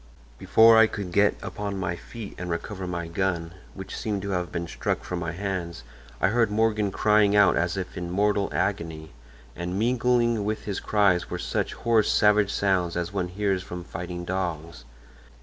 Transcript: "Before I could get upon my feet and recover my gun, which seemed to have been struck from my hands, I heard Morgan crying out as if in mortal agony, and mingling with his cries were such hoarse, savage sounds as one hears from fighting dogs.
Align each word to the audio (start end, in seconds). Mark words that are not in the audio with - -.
"Before 0.39 0.79
I 0.79 0.87
could 0.87 1.11
get 1.11 1.35
upon 1.43 1.77
my 1.79 1.95
feet 1.95 2.33
and 2.39 2.49
recover 2.49 2.87
my 2.87 3.07
gun, 3.07 3.53
which 3.75 3.95
seemed 3.95 4.23
to 4.23 4.31
have 4.31 4.51
been 4.51 4.67
struck 4.67 5.03
from 5.03 5.19
my 5.19 5.31
hands, 5.31 5.83
I 6.19 6.29
heard 6.29 6.49
Morgan 6.49 6.89
crying 6.89 7.35
out 7.35 7.55
as 7.55 7.77
if 7.77 7.95
in 7.95 8.09
mortal 8.09 8.49
agony, 8.51 9.11
and 9.55 9.77
mingling 9.77 10.43
with 10.43 10.63
his 10.63 10.79
cries 10.79 11.29
were 11.29 11.37
such 11.37 11.73
hoarse, 11.75 12.11
savage 12.11 12.51
sounds 12.51 12.97
as 12.97 13.13
one 13.13 13.27
hears 13.27 13.61
from 13.61 13.83
fighting 13.83 14.25
dogs. 14.25 14.85